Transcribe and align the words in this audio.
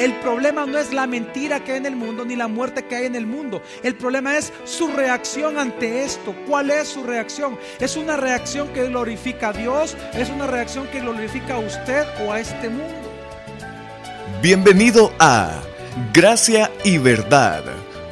El 0.00 0.14
problema 0.14 0.64
no 0.64 0.78
es 0.78 0.94
la 0.94 1.06
mentira 1.06 1.62
que 1.62 1.72
hay 1.72 1.76
en 1.76 1.84
el 1.84 1.94
mundo 1.94 2.24
ni 2.24 2.34
la 2.34 2.48
muerte 2.48 2.86
que 2.86 2.96
hay 2.96 3.04
en 3.04 3.14
el 3.14 3.26
mundo. 3.26 3.60
El 3.82 3.96
problema 3.96 4.38
es 4.38 4.50
su 4.64 4.88
reacción 4.88 5.58
ante 5.58 6.04
esto. 6.04 6.34
¿Cuál 6.48 6.70
es 6.70 6.88
su 6.88 7.02
reacción? 7.02 7.58
¿Es 7.78 7.98
una 7.98 8.16
reacción 8.16 8.68
que 8.68 8.86
glorifica 8.86 9.50
a 9.50 9.52
Dios? 9.52 9.98
¿Es 10.14 10.30
una 10.30 10.46
reacción 10.46 10.86
que 10.86 11.00
glorifica 11.00 11.56
a 11.56 11.58
usted 11.58 12.06
o 12.26 12.32
a 12.32 12.40
este 12.40 12.70
mundo? 12.70 13.12
Bienvenido 14.40 15.12
a 15.18 15.60
Gracia 16.14 16.70
y 16.82 16.96
Verdad, 16.96 17.64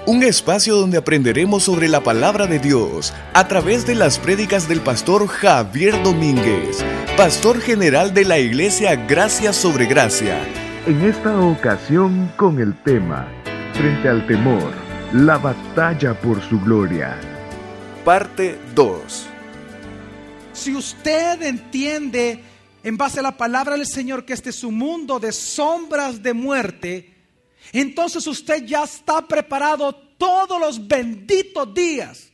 un 0.04 0.22
espacio 0.24 0.76
donde 0.76 0.98
aprenderemos 0.98 1.62
sobre 1.62 1.88
la 1.88 2.02
palabra 2.02 2.46
de 2.46 2.58
Dios 2.58 3.14
a 3.32 3.48
través 3.48 3.86
de 3.86 3.94
las 3.94 4.18
prédicas 4.18 4.68
del 4.68 4.82
pastor 4.82 5.26
Javier 5.26 6.02
Domínguez, 6.02 6.84
pastor 7.16 7.62
general 7.62 8.12
de 8.12 8.26
la 8.26 8.38
iglesia 8.38 8.94
Gracia 8.94 9.54
sobre 9.54 9.86
Gracia 9.86 10.36
en 10.86 11.02
esta 11.02 11.40
ocasión 11.40 12.32
con 12.36 12.60
el 12.60 12.74
tema 12.82 13.28
Frente 13.72 14.08
al 14.08 14.26
temor, 14.26 14.72
la 15.12 15.38
batalla 15.38 16.12
por 16.14 16.42
su 16.42 16.60
gloria. 16.60 17.16
Parte 18.04 18.58
2. 18.74 19.26
Si 20.52 20.74
usted 20.74 21.42
entiende 21.42 22.42
en 22.82 22.96
base 22.96 23.20
a 23.20 23.22
la 23.22 23.36
palabra 23.36 23.76
del 23.76 23.86
Señor 23.86 24.24
que 24.24 24.32
este 24.32 24.50
es 24.50 24.64
un 24.64 24.76
mundo 24.76 25.20
de 25.20 25.30
sombras 25.30 26.22
de 26.22 26.32
muerte, 26.32 27.14
entonces 27.72 28.26
usted 28.26 28.64
ya 28.64 28.82
está 28.82 29.26
preparado 29.26 29.94
todos 29.94 30.60
los 30.60 30.88
benditos 30.88 31.72
días 31.72 32.32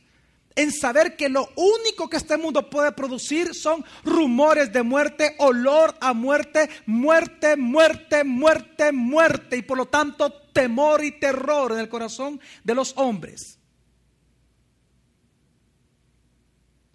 en 0.55 0.71
saber 0.71 1.15
que 1.17 1.29
lo 1.29 1.49
único 1.55 2.09
que 2.09 2.17
este 2.17 2.37
mundo 2.37 2.69
puede 2.69 2.91
producir 2.93 3.53
son 3.53 3.83
rumores 4.03 4.71
de 4.71 4.83
muerte, 4.83 5.35
olor 5.39 5.95
a 5.99 6.13
muerte, 6.13 6.69
muerte, 6.85 7.57
muerte, 7.57 8.23
muerte, 8.23 8.91
muerte, 8.91 9.57
y 9.57 9.61
por 9.61 9.77
lo 9.77 9.87
tanto 9.87 10.31
temor 10.31 11.03
y 11.03 11.19
terror 11.19 11.73
en 11.73 11.79
el 11.79 11.89
corazón 11.89 12.39
de 12.63 12.75
los 12.75 12.93
hombres. 12.95 13.59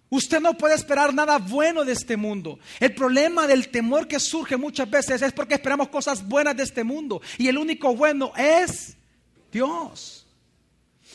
Usted 0.09 0.41
no 0.41 0.57
puede 0.57 0.75
esperar 0.75 1.13
nada 1.13 1.37
bueno 1.37 1.85
de 1.85 1.93
este 1.93 2.17
mundo. 2.17 2.59
El 2.81 2.93
problema 2.93 3.47
del 3.47 3.69
temor 3.69 4.09
que 4.09 4.19
surge 4.19 4.57
muchas 4.57 4.89
veces 4.89 5.21
es 5.21 5.31
porque 5.31 5.53
esperamos 5.53 5.87
cosas 5.87 6.27
buenas 6.27 6.57
de 6.57 6.63
este 6.63 6.83
mundo. 6.83 7.21
Y 7.37 7.47
el 7.47 7.57
único 7.57 7.95
bueno 7.95 8.33
es 8.35 8.97
Dios. 9.53 10.27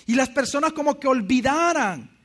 Y 0.06 0.14
las 0.14 0.30
personas 0.30 0.72
como 0.72 0.98
que 0.98 1.08
olvidaran 1.08 2.15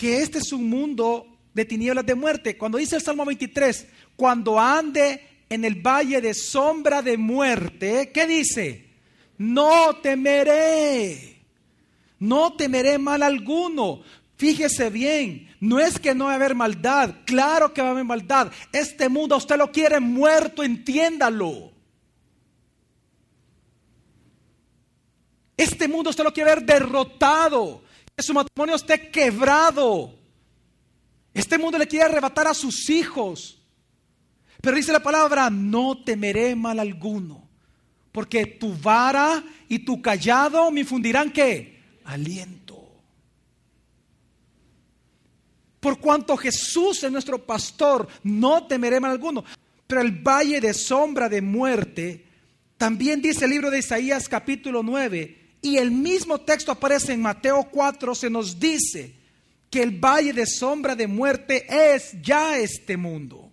que 0.00 0.22
este 0.22 0.38
es 0.38 0.50
un 0.54 0.66
mundo 0.66 1.26
de 1.52 1.66
tinieblas 1.66 2.06
de 2.06 2.14
muerte. 2.14 2.56
Cuando 2.56 2.78
dice 2.78 2.96
el 2.96 3.02
Salmo 3.02 3.26
23, 3.26 3.86
cuando 4.16 4.58
ande 4.58 5.42
en 5.46 5.62
el 5.62 5.74
valle 5.74 6.22
de 6.22 6.32
sombra 6.32 7.02
de 7.02 7.18
muerte, 7.18 8.10
¿qué 8.10 8.26
dice? 8.26 8.88
No 9.36 9.96
temeré, 9.96 11.42
no 12.18 12.54
temeré 12.54 12.96
mal 12.96 13.22
alguno. 13.22 14.00
Fíjese 14.36 14.88
bien, 14.88 15.54
no 15.60 15.78
es 15.78 15.98
que 15.98 16.14
no 16.14 16.24
va 16.24 16.32
a 16.32 16.36
haber 16.36 16.54
maldad, 16.54 17.16
claro 17.26 17.74
que 17.74 17.82
va 17.82 17.88
a 17.88 17.90
haber 17.90 18.04
maldad. 18.04 18.50
Este 18.72 19.10
mundo 19.10 19.36
usted 19.36 19.58
lo 19.58 19.70
quiere 19.70 20.00
muerto, 20.00 20.62
entiéndalo. 20.62 21.72
Este 25.58 25.88
mundo 25.88 26.08
usted 26.08 26.24
lo 26.24 26.32
quiere 26.32 26.54
ver 26.54 26.64
derrotado 26.64 27.82
su 28.22 28.34
matrimonio 28.34 28.76
esté 28.76 29.10
quebrado. 29.10 30.14
Este 31.32 31.58
mundo 31.58 31.78
le 31.78 31.86
quiere 31.86 32.06
arrebatar 32.06 32.46
a 32.46 32.54
sus 32.54 32.90
hijos. 32.90 33.58
Pero 34.60 34.76
dice 34.76 34.92
la 34.92 35.02
palabra, 35.02 35.48
no 35.48 36.02
temeré 36.04 36.54
mal 36.54 36.78
alguno, 36.78 37.48
porque 38.12 38.46
tu 38.46 38.76
vara 38.76 39.42
y 39.68 39.80
tu 39.80 40.02
callado 40.02 40.70
me 40.70 40.80
infundirán 40.80 41.30
qué? 41.30 41.80
Aliento. 42.04 42.70
Por 45.80 45.98
cuanto 45.98 46.36
Jesús 46.36 47.02
es 47.02 47.10
nuestro 47.10 47.44
pastor, 47.46 48.06
no 48.22 48.66
temeré 48.66 49.00
mal 49.00 49.12
alguno. 49.12 49.44
Pero 49.86 50.02
el 50.02 50.12
valle 50.12 50.60
de 50.60 50.74
sombra 50.74 51.28
de 51.28 51.40
muerte, 51.40 52.26
también 52.76 53.22
dice 53.22 53.46
el 53.46 53.52
libro 53.52 53.70
de 53.70 53.78
Isaías 53.78 54.28
capítulo 54.28 54.82
9, 54.82 55.39
y 55.62 55.76
el 55.76 55.90
mismo 55.90 56.38
texto 56.38 56.72
aparece 56.72 57.12
en 57.12 57.22
Mateo 57.22 57.68
4, 57.70 58.14
se 58.14 58.30
nos 58.30 58.58
dice 58.58 59.14
que 59.68 59.82
el 59.82 60.00
valle 60.00 60.32
de 60.32 60.46
sombra 60.46 60.96
de 60.96 61.06
muerte 61.06 61.66
es 61.68 62.12
ya 62.22 62.58
este 62.58 62.96
mundo. 62.96 63.52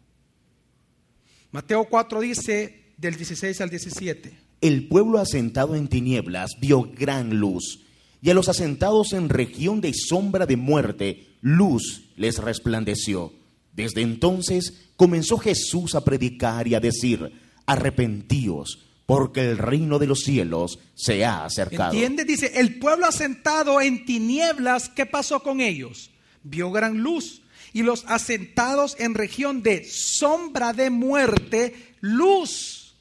Mateo 1.51 1.85
4 1.85 2.21
dice 2.21 2.93
del 2.97 3.15
16 3.15 3.61
al 3.61 3.69
17. 3.69 4.37
El 4.61 4.87
pueblo 4.87 5.19
asentado 5.19 5.75
en 5.75 5.87
tinieblas 5.87 6.51
vio 6.59 6.89
gran 6.93 7.39
luz, 7.39 7.83
y 8.21 8.29
a 8.29 8.33
los 8.33 8.49
asentados 8.49 9.13
en 9.13 9.29
región 9.29 9.81
de 9.81 9.93
sombra 9.93 10.45
de 10.45 10.57
muerte, 10.57 11.27
luz 11.41 12.09
les 12.15 12.39
resplandeció. 12.39 13.33
Desde 13.73 14.01
entonces 14.01 14.89
comenzó 14.95 15.37
Jesús 15.37 15.93
a 15.93 16.03
predicar 16.03 16.67
y 16.67 16.73
a 16.73 16.79
decir, 16.79 17.31
arrepentíos 17.67 18.86
porque 19.07 19.39
el 19.39 19.57
reino 19.57 19.99
de 19.99 20.05
los 20.05 20.19
cielos 20.19 20.79
se 20.93 21.23
ha 21.23 21.45
acercado. 21.45 21.93
¿Entiende? 21.93 22.25
Dice, 22.25 22.51
el 22.59 22.77
pueblo 22.77 23.05
asentado 23.05 23.79
en 23.79 24.05
tinieblas, 24.05 24.89
¿qué 24.89 25.05
pasó 25.05 25.41
con 25.41 25.61
ellos? 25.61 26.11
Vio 26.43 26.71
gran 26.71 26.97
luz. 26.97 27.41
Y 27.71 27.83
los 27.83 28.03
asentados 28.07 28.97
en 28.99 29.13
región 29.13 29.63
de 29.63 29.85
sombra 29.85 30.73
de 30.73 30.89
muerte, 30.89 31.95
luz. 32.01 32.97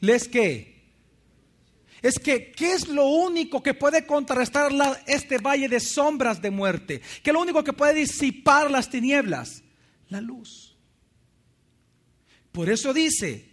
¿Les 0.00 0.28
qué? 0.28 0.76
Es 2.02 2.18
que, 2.18 2.52
¿qué 2.52 2.74
es 2.74 2.86
lo 2.88 3.06
único 3.06 3.62
que 3.62 3.72
puede 3.72 4.04
contrarrestar 4.04 4.70
este 5.06 5.38
valle 5.38 5.70
de 5.70 5.80
sombras 5.80 6.42
de 6.42 6.50
muerte? 6.50 7.00
¿Qué 7.22 7.30
es 7.30 7.34
lo 7.34 7.40
único 7.40 7.64
que 7.64 7.72
puede 7.72 7.94
disipar 7.94 8.70
las 8.70 8.90
tinieblas? 8.90 9.62
La 10.10 10.20
luz. 10.20 10.76
Por 12.52 12.68
eso 12.68 12.92
dice, 12.92 13.48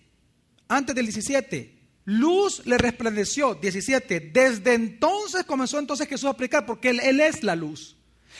antes 0.68 0.94
del 0.94 1.06
17, 1.06 1.83
Luz 2.06 2.66
le 2.66 2.78
resplandeció, 2.78 3.56
17. 3.56 4.19
Desde 4.34 4.74
entonces 4.74 5.44
comenzó 5.46 5.80
entonces 5.80 6.08
Jesús 6.08 6.30
a 6.30 6.36
predicar, 6.36 6.66
porque 6.66 6.90
él, 6.90 7.19
es 7.19 7.44
la 7.44 7.56
luz. 7.56 7.96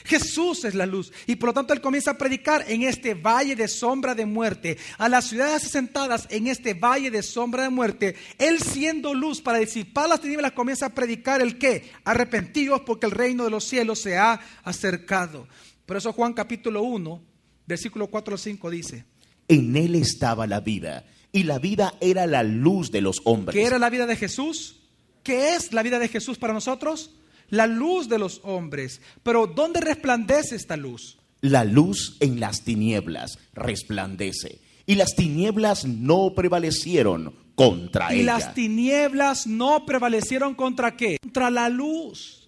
Jesús 0.06 0.66
es 0.66 0.76
la 0.76 0.86
luz. 0.86 1.14
Y 1.28 1.36
por 1.36 1.50
lo 1.50 1.54
tanto 1.54 1.72
Él 1.72 1.80
comienza 1.80 2.12
a 2.12 2.18
predicar 2.18 2.66
en 2.68 2.82
este 2.82 3.14
valle 3.14 3.56
de 3.56 3.68
sombra 3.68 4.16
de 4.16 4.26
muerte. 4.26 4.78
A 4.98 5.08
las 5.08 5.30
ciudades 5.30 5.66
asentadas 5.66 6.28
en 6.30 6.48
este 6.48 6.74
valle 6.74 7.10
de 7.10 7.24
sombra 7.24 7.64
de 7.64 7.70
muerte. 7.70 8.16
Él 8.38 8.60
siendo 8.60 9.14
luz 9.14 9.40
para 9.40 9.60
disipar 9.60 10.10
las 10.10 10.20
tinieblas 10.20 10.54
comienza 10.54 10.88
a 10.88 10.96
predicar 10.96 11.42
el 11.42 11.58
qué. 11.58 11.92
Arrepentidos 12.04 12.82
porque 12.82 13.06
el 13.06 13.12
reino 13.12 13.46
de 13.46 13.52
los 13.52 13.64
cielos 13.66 14.00
se 14.00 14.18
ha 14.18 14.42
acercado. 14.64 15.48
Por 15.86 15.98
eso 15.98 16.12
Juan 16.12 16.34
capítulo 16.34 16.82
1, 16.82 17.22
versículo 17.68 18.08
4 18.08 18.34
al 18.34 18.40
5 18.40 18.70
dice. 18.72 19.06
En 19.48 19.76
Él 19.78 19.96
estaba 19.96 20.48
la 20.48 20.60
vida 20.60 21.06
y 21.34 21.44
la 21.44 21.60
vida 21.60 21.96
era 22.00 22.28
la 22.28 22.44
luz 22.44 22.92
de 22.92 23.02
los 23.02 23.18
hombres. 23.26 23.56
¿Qué 23.56 23.66
era 23.66 23.80
la 23.80 23.90
vida 23.90 24.06
de 24.06 24.16
Jesús? 24.16 24.78
¿Qué 25.24 25.56
es 25.56 25.74
la 25.74 25.82
vida 25.82 26.00
de 26.00 26.08
Jesús 26.08 26.38
para 26.38 26.54
nosotros? 26.54 27.10
La 27.50 27.66
luz 27.66 28.08
de 28.08 28.20
los 28.20 28.40
hombres. 28.44 29.02
Pero 29.24 29.48
¿dónde 29.48 29.82
resplandece 29.82 30.56
esta 30.56 30.78
luz? 30.78 31.18
La 31.42 31.66
luz 31.66 32.18
en 32.20 32.40
las 32.40 32.64
tinieblas 32.64 33.40
resplandece. 33.54 34.62
Y 34.86 34.96
las 34.96 35.16
tinieblas 35.16 35.86
no 35.86 36.34
prevalecieron 36.36 37.34
contra 37.56 38.14
ella. 38.14 38.22
Y 38.22 38.24
las 38.24 38.54
tinieblas 38.54 39.48
no 39.48 39.86
prevalecieron 39.86 40.54
contra 40.54 40.96
qué? 40.96 41.18
Contra 41.20 41.50
la 41.50 41.68
luz. 41.68 42.48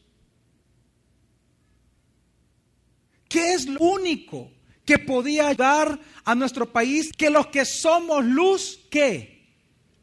¿Qué 3.27 3.53
es 3.53 3.65
lo 3.65 3.79
único 3.79 4.51
que 4.85 4.99
podía 4.99 5.53
dar 5.53 5.99
a 6.23 6.35
nuestro 6.35 6.71
país 6.71 7.11
que 7.11 7.29
los 7.29 7.47
que 7.47 7.65
somos 7.65 8.23
luz, 8.23 8.79
que 8.89 9.35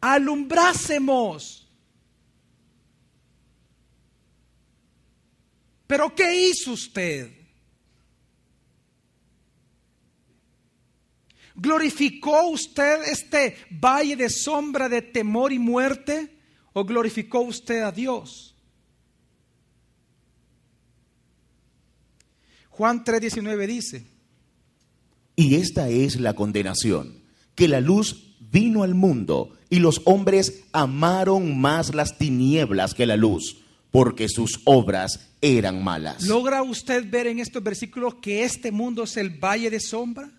alumbrásemos. 0.01 1.69
Pero 5.87 6.15
¿qué 6.15 6.49
hizo 6.49 6.73
usted? 6.73 7.31
¿Glorificó 11.55 12.49
usted 12.49 13.03
este 13.05 13.57
valle 13.71 14.17
de 14.17 14.31
sombra 14.31 14.89
de 14.89 15.03
temor 15.03 15.53
y 15.53 15.59
muerte? 15.59 16.39
¿O 16.73 16.85
glorificó 16.85 17.41
usted 17.41 17.83
a 17.83 17.93
Dios? 17.93 18.57
Juan 22.71 23.05
3:19 23.05 23.67
dice, 23.67 24.12
y 25.37 25.57
esta 25.57 25.89
es 25.89 26.21
la 26.21 26.35
condenación, 26.35 27.23
que 27.55 27.69
la 27.69 27.81
luz 27.81 28.37
vino 28.51 28.83
al 28.83 28.95
mundo 28.95 29.57
y 29.71 29.79
los 29.79 30.03
hombres 30.05 30.65
amaron 30.73 31.59
más 31.59 31.95
las 31.95 32.19
tinieblas 32.19 32.95
que 32.95 33.07
la 33.07 33.17
luz, 33.17 33.63
porque 33.91 34.29
sus 34.29 34.61
obras 34.65 35.31
eran 35.41 35.83
malas. 35.83 36.25
¿Logra 36.25 36.63
usted 36.63 37.09
ver 37.11 37.27
en 37.27 37.39
estos 37.39 37.63
versículos 37.63 38.17
que 38.17 38.45
este 38.45 38.71
mundo 38.71 39.05
es 39.05 39.17
el 39.17 39.31
valle 39.31 39.71
de 39.71 39.81
sombra? 39.81 40.31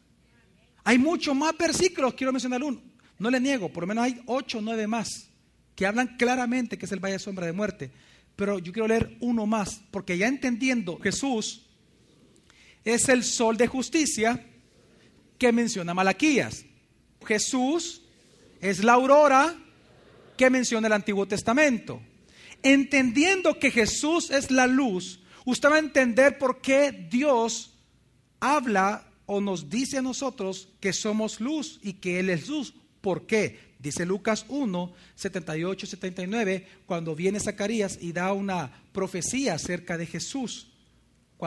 Hay 0.83 0.97
muchos 0.97 1.35
más 1.35 1.57
versículos, 1.57 2.13
quiero 2.13 2.31
mencionar 2.31 2.63
uno. 2.63 2.81
No 3.17 3.29
le 3.29 3.39
niego, 3.39 3.69
por 3.71 3.83
lo 3.83 3.87
menos 3.87 4.03
hay 4.03 4.21
ocho 4.25 4.59
o 4.59 4.61
nueve 4.61 4.87
más. 4.87 5.29
que 5.75 5.87
hablan 5.87 6.17
claramente 6.17 6.77
que 6.77 6.85
es 6.85 6.91
el 6.91 6.99
valle 6.99 7.13
de 7.13 7.19
sombra 7.19 7.47
de 7.47 7.53
muerte. 7.53 7.91
Pero 8.35 8.59
yo 8.59 8.71
quiero 8.71 8.87
leer 8.87 9.17
uno 9.21 9.45
más, 9.45 9.81
porque 9.91 10.17
ya 10.17 10.27
entendiendo 10.27 10.99
Jesús 10.99 11.65
es 12.83 13.09
el 13.09 13.23
sol 13.23 13.57
de 13.57 13.67
justicia 13.67 14.45
que 15.37 15.51
menciona 15.51 15.93
Malaquías. 15.93 16.65
Jesús 17.25 18.01
es 18.61 18.83
la 18.83 18.93
aurora 18.93 19.55
que 20.37 20.49
menciona 20.49 20.87
el 20.87 20.93
Antiguo 20.93 21.27
Testamento. 21.27 22.01
Entendiendo 22.61 23.59
que 23.59 23.71
Jesús 23.71 24.31
es 24.31 24.51
la 24.51 24.67
luz, 24.67 25.19
usted 25.45 25.69
va 25.69 25.75
a 25.75 25.79
entender 25.79 26.37
por 26.37 26.61
qué 26.61 26.91
Dios 26.91 27.73
habla 28.39 29.09
o 29.25 29.41
nos 29.41 29.69
dice 29.69 29.97
a 29.97 30.01
nosotros 30.01 30.69
que 30.79 30.93
somos 30.93 31.39
luz 31.39 31.79
y 31.81 31.93
que 31.93 32.19
Él 32.19 32.29
es 32.29 32.47
luz. 32.47 32.73
¿Por 33.01 33.25
qué? 33.25 33.73
Dice 33.79 34.05
Lucas 34.05 34.45
1, 34.47 34.93
78, 35.15 35.87
79, 35.87 36.67
cuando 36.85 37.15
viene 37.15 37.41
Zacarías 37.41 37.97
y 37.99 38.13
da 38.13 38.31
una 38.31 38.71
profecía 38.93 39.55
acerca 39.55 39.97
de 39.97 40.05
Jesús. 40.05 40.72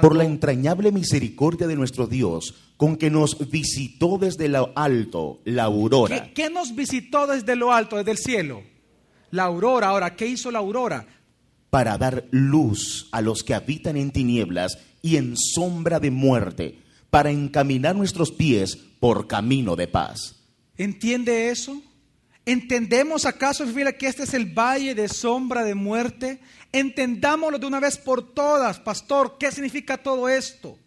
Por 0.01 0.17
la 0.17 0.25
entrañable 0.25 0.93
misericordia 0.93 1.67
de 1.67 1.77
nuestro 1.77 2.07
Dios, 2.07 2.55
con 2.77 2.97
que 2.97 3.11
nos 3.11 3.51
visitó 3.51 4.19
desde 4.19 4.49
lo 4.49 4.73
alto 4.77 5.41
la 5.45 5.65
aurora. 5.65 6.25
¿Qué, 6.25 6.33
¿Qué, 6.33 6.51
nos 6.51 6.75
visitó 6.75 7.27
desde 7.27 7.57
lo 7.57 7.73
alto, 7.73 7.97
desde 7.97 8.11
el 8.11 8.19
cielo? 8.19 8.63
La 9.31 9.45
aurora. 9.45 9.89
Ahora, 9.89 10.17
¿qué 10.17 10.27
hizo 10.27 10.51
la 10.51 10.59
aurora? 10.59 11.07
Para 11.71 11.99
dar 11.99 12.27
luz 12.31 13.09
a 13.13 13.21
los 13.21 13.43
que 13.43 13.55
habitan 13.55 13.97
en 13.97 14.11
tinieblas 14.11 14.79
y 15.03 15.17
en 15.17 15.37
sombra 15.37 16.01
de 16.01 16.11
muerte, 16.11 16.79
para 17.11 17.31
encaminar 17.31 17.97
nuestros 17.97 18.33
pies 18.33 18.77
por 18.77 19.27
camino 19.27 19.77
de 19.77 19.89
paz. 19.89 20.37
¿Entiende 20.77 21.51
eso? 21.51 21.81
¿Entendemos 22.47 23.27
acaso, 23.27 23.67
familia, 23.67 23.99
que 23.99 24.07
este 24.07 24.23
es 24.23 24.33
el 24.33 24.47
valle 24.47 24.95
de 24.95 25.09
sombra 25.09 25.65
de 25.65 25.75
muerte? 25.75 26.39
Entendámoslo 26.71 27.59
de 27.59 27.67
una 27.67 27.81
vez 27.81 27.99
por 27.99 28.35
todas, 28.35 28.79
pastor, 28.79 29.37
¿qué 29.39 29.51
significa 29.51 29.97
todo 29.97 30.29
esto? 30.29 30.79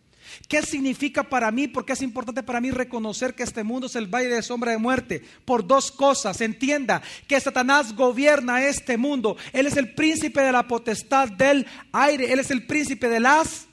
¿Qué 0.47 0.61
significa 0.61 1.23
para 1.23 1.51
mí? 1.51 1.67
Porque 1.67 1.93
es 1.93 2.01
importante 2.01 2.43
para 2.43 2.61
mí 2.61 2.71
reconocer 2.71 3.35
que 3.35 3.43
este 3.43 3.63
mundo 3.63 3.87
es 3.87 3.95
el 3.97 4.07
valle 4.07 4.29
de 4.29 4.41
sombra 4.41 4.71
de 4.71 4.77
muerte. 4.77 5.21
Por 5.43 5.67
dos 5.67 5.91
cosas. 5.91 6.39
Entienda 6.39 7.01
que 7.27 7.39
Satanás 7.39 7.95
gobierna 7.95 8.63
este 8.63 8.97
mundo. 8.97 9.35
Él 9.51 9.67
es 9.67 9.75
el 9.75 9.93
príncipe 9.93 10.41
de 10.41 10.51
la 10.51 10.67
potestad 10.67 11.29
del 11.29 11.65
aire. 11.91 12.31
Él 12.31 12.39
es 12.39 12.51
el 12.51 12.65
príncipe 12.65 13.09
de 13.09 13.19
las 13.19 13.67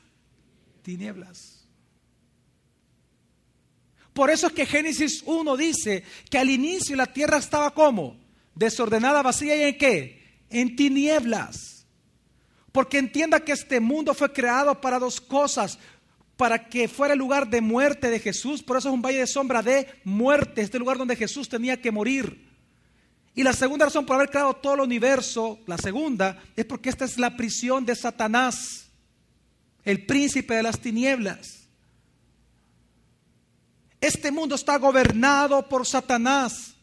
tinieblas. 0.82 1.55
Por 4.16 4.30
eso 4.30 4.46
es 4.46 4.54
que 4.54 4.64
Génesis 4.64 5.22
1 5.26 5.56
dice 5.58 6.02
que 6.30 6.38
al 6.38 6.48
inicio 6.48 6.96
la 6.96 7.04
tierra 7.04 7.36
estaba 7.36 7.74
como 7.74 8.16
desordenada, 8.54 9.20
vacía 9.20 9.54
y 9.56 9.62
en 9.64 9.76
qué? 9.76 10.38
En 10.48 10.74
tinieblas. 10.74 11.86
Porque 12.72 12.96
entienda 12.96 13.40
que 13.40 13.52
este 13.52 13.78
mundo 13.78 14.14
fue 14.14 14.32
creado 14.32 14.80
para 14.80 14.98
dos 14.98 15.20
cosas, 15.20 15.78
para 16.38 16.66
que 16.66 16.88
fuera 16.88 17.12
el 17.12 17.18
lugar 17.18 17.50
de 17.50 17.60
muerte 17.60 18.08
de 18.08 18.18
Jesús, 18.18 18.62
por 18.62 18.78
eso 18.78 18.88
es 18.88 18.94
un 18.94 19.02
valle 19.02 19.18
de 19.18 19.26
sombra 19.26 19.62
de 19.62 19.86
muerte, 20.02 20.62
este 20.62 20.78
lugar 20.78 20.96
donde 20.96 21.14
Jesús 21.14 21.50
tenía 21.50 21.82
que 21.82 21.90
morir. 21.90 22.42
Y 23.34 23.42
la 23.42 23.52
segunda 23.52 23.84
razón 23.84 24.06
por 24.06 24.16
haber 24.16 24.30
creado 24.30 24.54
todo 24.54 24.76
el 24.76 24.80
universo, 24.80 25.60
la 25.66 25.76
segunda, 25.76 26.42
es 26.56 26.64
porque 26.64 26.88
esta 26.88 27.04
es 27.04 27.18
la 27.18 27.36
prisión 27.36 27.84
de 27.84 27.94
Satanás, 27.94 28.86
el 29.84 30.06
príncipe 30.06 30.54
de 30.54 30.62
las 30.62 30.80
tinieblas. 30.80 31.65
Este 34.00 34.30
mundo 34.30 34.54
está 34.54 34.78
gobernado 34.78 35.68
por 35.68 35.86
Satanás. 35.86 36.74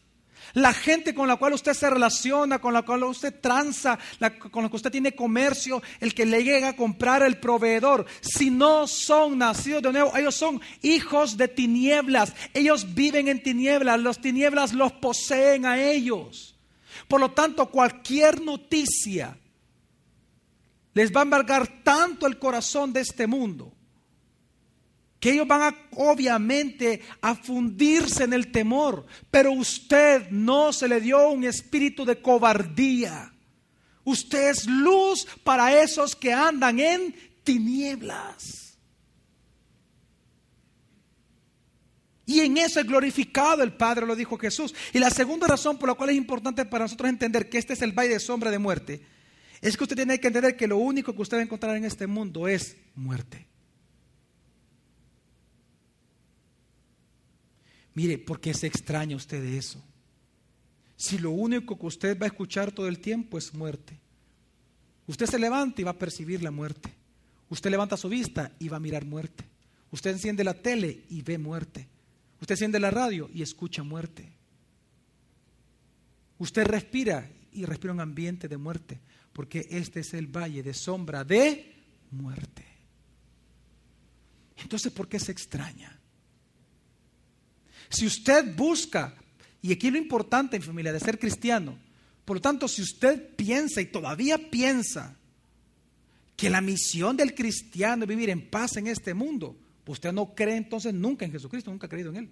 La 0.54 0.72
gente 0.72 1.14
con 1.14 1.26
la 1.26 1.36
cual 1.36 1.54
usted 1.54 1.74
se 1.74 1.90
relaciona, 1.90 2.60
con 2.60 2.72
la 2.72 2.82
cual 2.82 3.02
usted 3.04 3.40
tranza, 3.40 3.98
con 4.52 4.62
la 4.62 4.70
que 4.70 4.76
usted 4.76 4.92
tiene 4.92 5.14
comercio, 5.14 5.82
el 5.98 6.14
que 6.14 6.26
le 6.26 6.44
llega 6.44 6.68
a 6.68 6.76
comprar 6.76 7.24
el 7.24 7.38
proveedor, 7.38 8.06
si 8.20 8.50
no 8.50 8.86
son 8.86 9.38
nacidos 9.38 9.82
de 9.82 9.92
nuevo, 9.92 10.16
ellos 10.16 10.36
son 10.36 10.60
hijos 10.82 11.36
de 11.36 11.48
tinieblas. 11.48 12.34
Ellos 12.52 12.94
viven 12.94 13.26
en 13.26 13.42
tinieblas, 13.42 13.98
los 13.98 14.20
tinieblas 14.20 14.72
los 14.72 14.92
poseen 14.92 15.66
a 15.66 15.82
ellos. 15.82 16.54
Por 17.08 17.18
lo 17.18 17.32
tanto, 17.32 17.68
cualquier 17.68 18.40
noticia 18.40 19.36
les 20.92 21.12
va 21.12 21.20
a 21.20 21.24
embargar 21.24 21.82
tanto 21.82 22.28
el 22.28 22.38
corazón 22.38 22.92
de 22.92 23.00
este 23.00 23.26
mundo 23.26 23.73
que 25.24 25.30
ellos 25.30 25.48
van 25.48 25.74
obviamente 25.92 27.00
a 27.22 27.34
fundirse 27.34 28.24
en 28.24 28.34
el 28.34 28.52
temor, 28.52 29.06
pero 29.30 29.52
usted 29.52 30.28
no 30.28 30.70
se 30.70 30.86
le 30.86 31.00
dio 31.00 31.30
un 31.30 31.44
espíritu 31.44 32.04
de 32.04 32.20
cobardía. 32.20 33.32
Usted 34.04 34.50
es 34.50 34.66
luz 34.66 35.26
para 35.42 35.82
esos 35.82 36.14
que 36.14 36.30
andan 36.30 36.78
en 36.78 37.14
tinieblas. 37.42 38.76
Y 42.26 42.40
en 42.40 42.58
eso 42.58 42.80
es 42.80 42.86
glorificado 42.86 43.62
el 43.62 43.72
Padre, 43.72 44.04
lo 44.04 44.16
dijo 44.16 44.36
Jesús. 44.36 44.74
Y 44.92 44.98
la 44.98 45.08
segunda 45.08 45.46
razón 45.46 45.78
por 45.78 45.88
la 45.88 45.94
cual 45.94 46.10
es 46.10 46.16
importante 46.16 46.66
para 46.66 46.84
nosotros 46.84 47.08
entender 47.08 47.48
que 47.48 47.56
este 47.56 47.72
es 47.72 47.80
el 47.80 47.92
valle 47.92 48.10
de 48.10 48.20
sombra 48.20 48.50
de 48.50 48.58
muerte, 48.58 49.00
es 49.62 49.74
que 49.74 49.84
usted 49.84 49.96
tiene 49.96 50.20
que 50.20 50.26
entender 50.26 50.54
que 50.54 50.68
lo 50.68 50.76
único 50.76 51.14
que 51.14 51.22
usted 51.22 51.38
va 51.38 51.40
a 51.40 51.44
encontrar 51.44 51.78
en 51.78 51.86
este 51.86 52.06
mundo 52.06 52.46
es 52.46 52.76
muerte. 52.94 53.53
Mire, 57.94 58.18
¿por 58.18 58.40
qué 58.40 58.52
se 58.54 58.66
extraña 58.66 59.16
usted 59.16 59.42
de 59.42 59.56
eso? 59.56 59.82
Si 60.96 61.18
lo 61.18 61.30
único 61.30 61.78
que 61.78 61.86
usted 61.86 62.18
va 62.18 62.26
a 62.26 62.28
escuchar 62.28 62.72
todo 62.72 62.88
el 62.88 62.98
tiempo 62.98 63.38
es 63.38 63.54
muerte. 63.54 63.98
Usted 65.06 65.26
se 65.26 65.38
levanta 65.38 65.80
y 65.80 65.84
va 65.84 65.92
a 65.92 65.98
percibir 65.98 66.42
la 66.42 66.50
muerte. 66.50 66.92
Usted 67.48 67.70
levanta 67.70 67.96
su 67.96 68.08
vista 68.08 68.52
y 68.58 68.68
va 68.68 68.78
a 68.78 68.80
mirar 68.80 69.04
muerte. 69.04 69.44
Usted 69.90 70.10
enciende 70.10 70.44
la 70.44 70.54
tele 70.54 71.04
y 71.08 71.22
ve 71.22 71.38
muerte. 71.38 71.88
Usted 72.40 72.54
enciende 72.54 72.80
la 72.80 72.90
radio 72.90 73.30
y 73.32 73.42
escucha 73.42 73.82
muerte. 73.82 74.32
Usted 76.38 76.66
respira 76.66 77.30
y 77.52 77.64
respira 77.64 77.92
un 77.92 78.00
ambiente 78.00 78.48
de 78.48 78.56
muerte, 78.56 79.00
porque 79.32 79.66
este 79.70 80.00
es 80.00 80.14
el 80.14 80.26
valle 80.26 80.62
de 80.62 80.74
sombra 80.74 81.24
de 81.24 81.74
muerte. 82.10 82.64
Entonces, 84.56 84.92
¿por 84.92 85.08
qué 85.08 85.20
se 85.20 85.32
extraña? 85.32 86.00
Si 87.88 88.06
usted 88.06 88.54
busca, 88.54 89.14
y 89.62 89.72
aquí 89.72 89.90
lo 89.90 89.98
importante 89.98 90.56
en 90.56 90.62
familia 90.62 90.92
de 90.92 91.00
ser 91.00 91.18
cristiano, 91.18 91.78
por 92.24 92.38
lo 92.38 92.40
tanto, 92.40 92.68
si 92.68 92.82
usted 92.82 93.34
piensa 93.36 93.80
y 93.80 93.86
todavía 93.86 94.50
piensa 94.50 95.16
que 96.36 96.50
la 96.50 96.60
misión 96.60 97.16
del 97.16 97.34
cristiano 97.34 98.04
es 98.04 98.08
vivir 98.08 98.30
en 98.30 98.48
paz 98.48 98.76
en 98.76 98.86
este 98.86 99.14
mundo, 99.14 99.56
usted 99.86 100.12
no 100.12 100.34
cree 100.34 100.56
entonces 100.56 100.94
nunca 100.94 101.24
en 101.24 101.32
Jesucristo, 101.32 101.70
nunca 101.70 101.86
ha 101.86 101.90
creído 101.90 102.10
en 102.10 102.16
Él. 102.16 102.30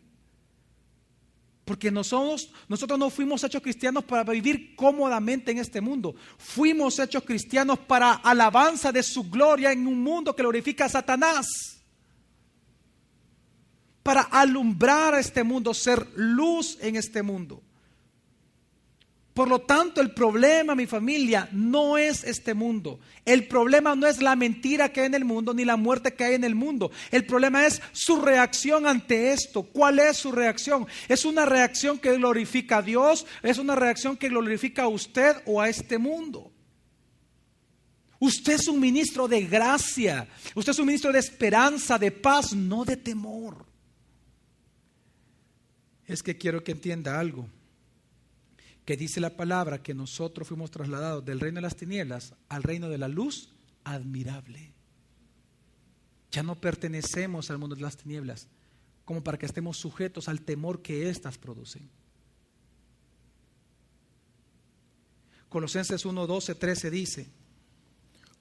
Porque 1.65 1.91
nosotros, 1.91 2.51
nosotros 2.69 2.99
no 2.99 3.09
fuimos 3.09 3.45
hechos 3.45 3.63
cristianos 3.63 4.05
para 4.05 4.25
vivir 4.25 4.75
cómodamente 4.75 5.53
en 5.53 5.59
este 5.59 5.81
mundo. 5.81 6.17
Fuimos 6.37 6.99
hechos 6.99 7.23
cristianos 7.23 7.79
para 7.79 8.15
alabanza 8.15 8.91
de 8.91 9.03
su 9.03 9.31
gloria 9.31 9.71
en 9.71 9.87
un 9.87 10.03
mundo 10.03 10.35
que 10.35 10.43
glorifica 10.43 10.87
a 10.87 10.89
Satanás 10.89 11.82
para 14.03 14.23
alumbrar 14.23 15.15
a 15.15 15.21
este 15.21 15.45
mundo, 15.45 15.75
ser 15.75 16.07
luz 16.17 16.79
en 16.81 16.97
este 16.97 17.23
mundo. 17.23 17.63
Por 19.35 19.49
lo 19.49 19.63
tanto, 19.63 20.03
el 20.03 20.13
problema, 20.13 20.75
mi 20.75 20.87
familia, 20.87 21.49
no 21.53 21.97
es 21.97 22.23
este 22.23 22.53
mundo. 22.53 23.01
El 23.25 23.49
problema 23.49 23.95
no 23.95 24.07
es 24.07 24.21
la 24.21 24.37
mentira 24.37 24.93
que 24.93 25.01
hay 25.01 25.07
en 25.07 25.15
el 25.15 25.25
mundo 25.25 25.55
ni 25.55 25.65
la 25.65 25.77
muerte 25.77 26.13
que 26.13 26.25
hay 26.25 26.35
en 26.35 26.45
el 26.45 26.55
mundo. 26.55 26.91
El 27.11 27.25
problema 27.25 27.67
es 27.67 27.81
su 27.93 28.21
reacción 28.21 28.87
ante 28.87 29.33
esto. 29.33 29.63
¿Cuál 29.63 30.01
es 30.01 30.19
su 30.19 30.33
reacción? 30.33 30.87
¿Es 31.09 31.25
una 31.25 31.47
reacción 31.47 31.99
que 31.99 32.13
glorifica 32.13 32.79
a 32.79 32.83
Dios? 32.83 33.25
¿Es 33.43 33.57
una 33.57 33.75
reacción 33.75 34.19
que 34.19 34.29
glorifica 34.29 34.83
a 34.83 34.89
usted 34.89 35.37
o 35.47 35.63
a 35.63 35.71
este 35.71 35.97
mundo? 35.97 36.53
Usted 38.19 38.53
es 38.53 38.69
un 38.69 38.81
ministro 38.81 39.29
de 39.29 39.47
gracia. 39.47 40.29
Usted 40.55 40.73
es 40.73 40.79
un 40.79 40.87
ministro 40.87 41.11
de 41.11 41.21
esperanza, 41.21 41.99
de 41.99 42.11
paz, 42.11 42.53
no 42.53 42.85
de 42.85 42.99
temor 42.99 43.72
es 46.07 46.23
que 46.23 46.37
quiero 46.37 46.65
que 46.65 46.73
entienda 46.73 47.19
algo, 47.19 47.49
que 48.85 48.97
dice 48.97 49.21
la 49.21 49.37
palabra 49.37 49.83
que 49.83 49.95
nosotros 49.95 50.49
fuimos 50.49 50.71
trasladados 50.71 51.25
del 51.25 51.41
reino 51.41 51.57
de 51.57 51.63
las 51.63 51.77
tinieblas 51.77 52.35
al 52.49 52.63
reino 52.63 52.89
de 52.89 52.99
la 52.99 53.09
luz 53.09 53.51
admirable. 53.85 54.73
Ya 56.31 56.43
no 56.43 56.61
pertenecemos 56.61 57.51
al 57.51 57.59
mundo 57.59 57.77
de 57.77 57.83
las 57.83 57.97
tinieblas 57.97 58.49
como 59.05 59.23
para 59.23 59.39
que 59.39 59.47
estemos 59.47 59.77
sujetos 59.77 60.29
al 60.29 60.43
temor 60.43 60.83
que 60.83 61.09
éstas 61.09 61.39
producen. 61.39 61.89
Colosenses 65.49 66.05
1, 66.07 66.27
12, 66.27 66.55
13 66.55 66.91
dice, 66.91 67.29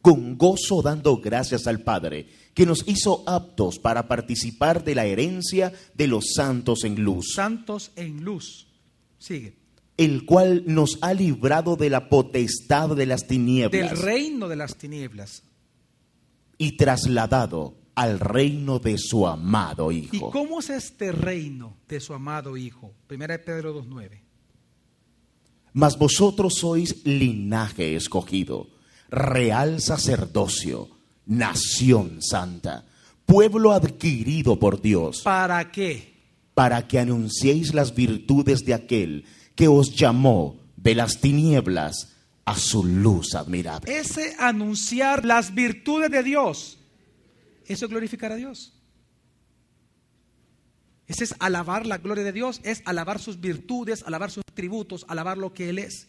con 0.01 0.37
gozo 0.37 0.81
dando 0.81 1.17
gracias 1.17 1.67
al 1.67 1.81
Padre, 1.81 2.27
que 2.53 2.65
nos 2.65 2.87
hizo 2.87 3.23
aptos 3.27 3.79
para 3.79 4.07
participar 4.07 4.83
de 4.83 4.95
la 4.95 5.05
herencia 5.05 5.71
de 5.93 6.07
los 6.07 6.33
santos 6.35 6.83
en 6.83 7.03
luz. 7.03 7.33
Santos 7.35 7.91
en 7.95 8.23
luz. 8.23 8.67
Sigue. 9.19 9.57
el 9.97 10.25
cual 10.25 10.63
nos 10.65 10.97
ha 11.01 11.13
librado 11.13 11.75
de 11.75 11.89
la 11.91 12.09
potestad 12.09 12.95
de 12.95 13.05
las 13.05 13.21
del 13.21 13.27
tinieblas 13.27 13.99
reino 13.99 14.47
de 14.47 14.55
las 14.55 14.75
tinieblas. 14.75 15.43
y 16.57 16.75
trasladado 16.77 17.75
al 17.93 18.19
reino 18.19 18.79
de 18.79 18.97
su 18.97 19.27
amado 19.27 19.91
¿Y 19.91 20.09
Hijo. 20.11 20.31
cómo 20.31 20.59
es 20.61 20.71
este 20.71 21.11
reino 21.11 21.77
de 21.87 21.99
su 21.99 22.13
amado 22.15 22.57
Hijo? 22.57 22.93
Primera 23.05 23.37
de 23.37 23.43
Pedro 23.43 23.83
2.9. 23.83 24.21
Mas 25.73 25.97
vosotros 25.97 26.55
sois 26.55 27.05
linaje 27.05 27.95
escogido, 27.95 28.67
real 29.11 29.81
sacerdocio, 29.81 30.89
nación 31.25 32.21
santa, 32.21 32.85
pueblo 33.25 33.73
adquirido 33.73 34.57
por 34.57 34.81
Dios, 34.81 35.21
¿Para 35.23 35.71
qué? 35.71 36.11
para 36.53 36.87
que 36.87 36.99
anunciéis 36.99 37.73
las 37.73 37.93
virtudes 37.93 38.65
de 38.65 38.73
aquel 38.73 39.25
que 39.55 39.67
os 39.67 39.95
llamó 39.95 40.59
de 40.77 40.95
las 40.95 41.21
tinieblas 41.21 42.13
a 42.45 42.55
su 42.55 42.83
luz 42.83 43.35
admirable. 43.35 43.95
Ese 43.97 44.35
anunciar 44.39 45.25
las 45.25 45.53
virtudes 45.53 46.09
de 46.09 46.23
Dios, 46.23 46.79
eso 47.65 47.85
es 47.85 47.91
glorificar 47.91 48.31
a 48.31 48.35
Dios. 48.35 48.73
Ese 51.07 51.25
es 51.25 51.35
alabar 51.39 51.85
la 51.85 51.97
gloria 51.97 52.23
de 52.23 52.31
Dios, 52.31 52.61
es 52.63 52.81
alabar 52.85 53.19
sus 53.19 53.41
virtudes, 53.41 54.03
alabar 54.03 54.31
sus 54.31 54.43
atributos, 54.49 55.05
alabar 55.09 55.37
lo 55.37 55.53
que 55.53 55.69
Él 55.69 55.79
es. 55.79 56.07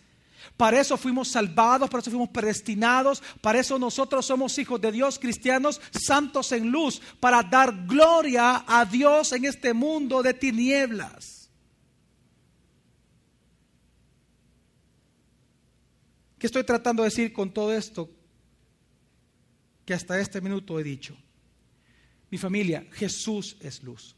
Para 0.57 0.81
eso 0.81 0.97
fuimos 0.97 1.29
salvados, 1.29 1.89
para 1.89 2.01
eso 2.01 2.11
fuimos 2.11 2.31
predestinados, 2.31 3.23
para 3.41 3.61
eso 3.61 3.79
nosotros 3.79 4.27
somos 4.27 4.57
hijos 4.59 4.81
de 4.81 4.93
Dios, 4.93 5.19
cristianos, 5.19 5.81
santos 5.91 6.53
en 6.53 6.71
luz, 6.71 7.01
para 7.21 7.43
dar 7.43 7.87
gloria 7.87 8.65
a 8.67 8.85
Dios 8.85 9.33
en 9.33 9.45
este 9.45 9.73
mundo 9.73 10.23
de 10.23 10.35
tinieblas. 10.35 11.51
¿Qué 16.39 16.47
estoy 16.47 16.65
tratando 16.65 17.05
de 17.05 17.09
decir 17.09 17.33
con 17.33 17.53
todo 17.53 17.73
esto 17.73 18.11
que 19.85 19.95
hasta 19.95 20.19
este 20.19 20.41
minuto 20.41 20.81
he 20.81 20.83
dicho? 20.83 21.17
Mi 22.31 22.39
familia, 22.39 22.85
Jesús 22.93 23.57
es 23.61 23.83
luz. 23.85 24.17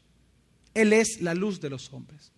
Él 0.73 0.93
es 0.93 1.21
la 1.21 1.35
luz 1.35 1.61
de 1.61 1.69
los 1.69 1.93
hombres. 1.93 2.31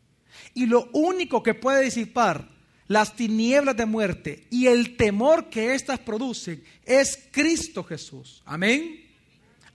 Y 0.54 0.66
lo 0.66 0.90
único 0.92 1.42
que 1.42 1.54
puede 1.54 1.84
disipar 1.84 2.57
las 2.88 3.16
tinieblas 3.16 3.76
de 3.76 3.86
muerte 3.86 4.48
y 4.50 4.68
el 4.68 4.96
temor 4.96 5.50
que 5.50 5.74
éstas 5.74 6.00
producen 6.00 6.64
es 6.86 7.28
Cristo 7.32 7.84
Jesús. 7.84 8.42
Amén. 8.46 9.06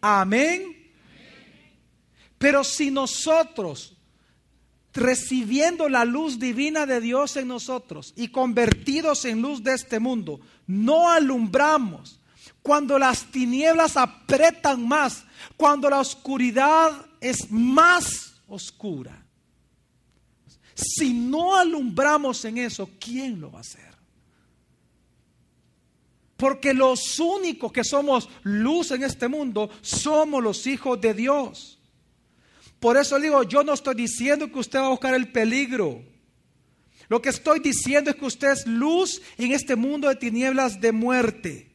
Amén. 0.01 0.77
Pero 2.39 2.65
si 2.65 2.91
nosotros, 2.91 3.97
recibiendo 4.93 5.89
la 5.89 6.05
luz 6.05 6.39
divina 6.39 6.87
de 6.87 7.01
Dios 7.01 7.37
en 7.37 7.49
nosotros 7.49 8.13
y 8.17 8.29
convertidos 8.29 9.25
en 9.25 9.43
luz 9.43 9.63
de 9.63 9.75
este 9.75 10.01
mundo, 10.01 10.41
no 10.67 11.11
alumbramos, 11.11 12.19
cuando 12.63 12.99
las 12.99 13.31
tinieblas 13.31 13.97
apretan 13.97 14.87
más, 14.87 15.25
cuando 15.57 15.91
la 15.91 16.01
oscuridad 16.01 17.07
es 17.21 17.51
más 17.51 18.35
oscura, 18.49 19.22
si 20.95 21.13
no 21.13 21.57
alumbramos 21.57 22.45
en 22.45 22.59
eso, 22.59 22.91
¿quién 22.99 23.41
lo 23.41 23.51
va 23.51 23.59
a 23.59 23.63
hacer? 23.63 23.93
Porque 26.37 26.75
los 26.75 27.19
únicos 27.21 27.73
que 27.73 27.85
somos 27.85 28.29
luz 28.43 28.91
en 28.91 29.05
este 29.05 29.29
mundo 29.29 29.71
somos 29.81 30.43
los 30.43 30.67
hijos 30.67 31.01
de 31.01 31.15
Dios. 31.15 31.79
Por 32.81 32.97
eso 32.97 33.21
digo, 33.21 33.45
yo 33.45 33.63
no 33.63 33.75
estoy 33.75 33.95
diciendo 33.95 34.51
que 34.51 34.59
usted 34.59 34.81
va 34.81 34.87
a 34.87 34.91
buscar 34.91 35.15
el 35.15 35.31
peligro. 35.31 36.03
Lo 37.09 37.23
que 37.23 37.29
estoy 37.29 37.61
diciendo 37.61 38.11
es 38.11 38.17
que 38.17 38.25
usted 38.25 38.51
es 38.51 38.67
luz 38.67 39.23
en 39.39 39.53
este 39.53 39.77
mundo 39.77 40.09
de 40.09 40.17
tinieblas 40.17 40.81
de 40.81 40.91
muerte. 40.91 41.71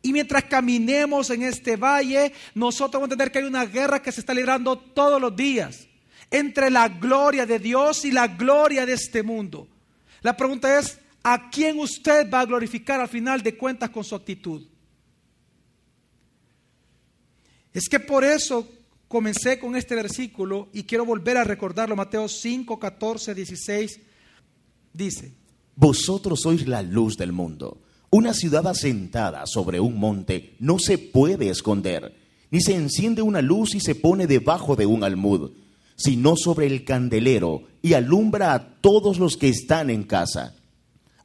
Y 0.00 0.12
mientras 0.12 0.44
caminemos 0.44 1.28
en 1.28 1.42
este 1.42 1.76
valle, 1.76 2.32
nosotros 2.54 2.92
vamos 2.92 3.10
a 3.10 3.12
entender 3.12 3.30
que 3.30 3.38
hay 3.40 3.44
una 3.44 3.66
guerra 3.66 4.00
que 4.00 4.12
se 4.12 4.20
está 4.20 4.32
librando 4.32 4.78
todos 4.78 5.20
los 5.20 5.36
días 5.36 5.87
entre 6.30 6.70
la 6.70 6.88
gloria 6.88 7.46
de 7.46 7.58
Dios 7.58 8.04
y 8.04 8.10
la 8.10 8.28
gloria 8.28 8.84
de 8.84 8.92
este 8.92 9.22
mundo. 9.22 9.68
La 10.22 10.36
pregunta 10.36 10.78
es, 10.78 10.98
¿a 11.22 11.50
quién 11.50 11.78
usted 11.78 12.30
va 12.30 12.40
a 12.40 12.46
glorificar 12.46 13.00
al 13.00 13.08
final 13.08 13.42
de 13.42 13.56
cuentas 13.56 13.90
con 13.90 14.04
su 14.04 14.14
actitud? 14.14 14.66
Es 17.72 17.88
que 17.88 18.00
por 18.00 18.24
eso 18.24 18.66
comencé 19.06 19.58
con 19.58 19.76
este 19.76 19.94
versículo 19.94 20.68
y 20.72 20.82
quiero 20.82 21.04
volver 21.04 21.36
a 21.36 21.44
recordarlo. 21.44 21.96
Mateo 21.96 22.28
5, 22.28 22.78
14, 22.78 23.34
16 23.34 24.00
dice, 24.92 25.32
Vosotros 25.74 26.40
sois 26.42 26.66
la 26.66 26.82
luz 26.82 27.16
del 27.16 27.32
mundo. 27.32 27.82
Una 28.10 28.34
ciudad 28.34 28.66
asentada 28.66 29.44
sobre 29.46 29.80
un 29.80 29.98
monte 29.98 30.56
no 30.58 30.78
se 30.78 30.98
puede 30.98 31.50
esconder, 31.50 32.14
ni 32.50 32.60
se 32.60 32.74
enciende 32.74 33.22
una 33.22 33.42
luz 33.42 33.74
y 33.74 33.80
se 33.80 33.94
pone 33.94 34.26
debajo 34.26 34.76
de 34.76 34.86
un 34.86 35.04
almud, 35.04 35.52
sino 35.98 36.36
sobre 36.36 36.66
el 36.66 36.84
candelero 36.84 37.64
y 37.82 37.92
alumbra 37.92 38.54
a 38.54 38.80
todos 38.80 39.18
los 39.18 39.36
que 39.36 39.48
están 39.48 39.90
en 39.90 40.04
casa. 40.04 40.54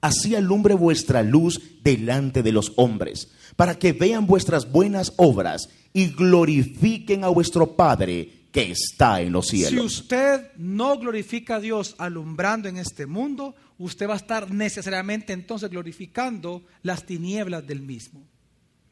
Así 0.01 0.35
alumbre 0.35 0.73
vuestra 0.73 1.23
luz 1.23 1.61
delante 1.81 2.43
de 2.43 2.51
los 2.51 2.73
hombres, 2.75 3.29
para 3.55 3.79
que 3.79 3.93
vean 3.93 4.27
vuestras 4.27 4.69
buenas 4.69 5.13
obras 5.15 5.69
y 5.93 6.07
glorifiquen 6.07 7.23
a 7.23 7.29
vuestro 7.29 7.77
Padre 7.77 8.47
que 8.51 8.71
está 8.71 9.21
en 9.21 9.31
los 9.31 9.47
si 9.47 9.57
cielos. 9.57 9.85
usted 9.85 10.51
no 10.57 10.97
glorifica 10.97 11.55
a 11.55 11.59
Dios 11.59 11.95
alumbrando 11.97 12.67
en 12.67 12.77
este 12.77 13.05
mundo, 13.05 13.55
usted 13.77 14.09
va 14.09 14.13
a 14.13 14.17
estar 14.17 14.51
necesariamente 14.51 15.33
entonces 15.33 15.69
glorificando 15.69 16.63
las 16.81 17.05
tinieblas 17.05 17.65
del 17.65 17.81
mismo. 17.81 18.27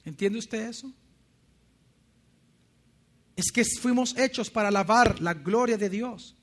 ¿Entiende 0.05 0.39
usted 0.39 0.69
eso? 0.69 0.91
Es 3.35 3.51
que 3.51 3.63
fuimos 3.65 4.17
hechos 4.17 4.49
para 4.49 4.67
alabar 4.67 5.21
la 5.21 5.33
gloria 5.33 5.77
de 5.77 5.89
Dios. 5.89 6.35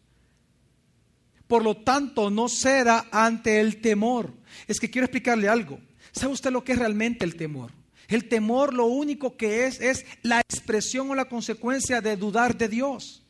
Por 1.47 1.64
lo 1.64 1.76
tanto, 1.78 2.30
no 2.30 2.49
ceda 2.49 3.07
ante 3.11 3.61
el 3.61 3.80
temor. 3.80 4.35
Es 4.66 4.78
que 4.78 4.90
quiero 4.90 5.07
explicarle 5.07 5.49
algo. 5.49 5.80
¿Sabe 6.12 6.33
usted 6.33 6.50
lo 6.50 6.62
que 6.62 6.73
es 6.73 6.78
realmente 6.78 7.25
el 7.25 7.37
temor? 7.37 7.73
El 8.09 8.28
temor 8.28 8.73
lo 8.73 8.87
único 8.87 9.37
que 9.37 9.66
es 9.66 9.80
es 9.80 10.07
la 10.23 10.40
expresión 10.40 11.11
o 11.11 11.14
la 11.14 11.28
consecuencia 11.28 12.00
de 12.00 12.16
dudar 12.16 12.57
de 12.57 12.68
Dios. 12.68 13.23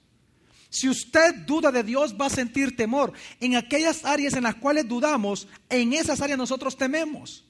Si 0.71 0.88
usted 0.88 1.35
duda 1.47 1.73
de 1.73 1.83
Dios, 1.83 2.15
va 2.21 2.27
a 2.27 2.31
sentir 2.31 2.77
temor. 2.77 3.12
En 3.41 3.57
aquellas 3.57 4.05
áreas 4.05 4.35
en 4.35 4.45
las 4.45 4.57
cuales 4.57 4.87
dudamos, 4.87 5.49
en 5.69 5.93
esas 5.93 6.21
áreas 6.21 6.38
nosotros 6.38 6.77
tememos. 6.77 7.48